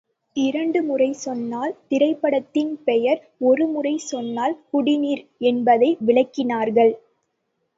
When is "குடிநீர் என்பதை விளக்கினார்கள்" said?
4.71-6.93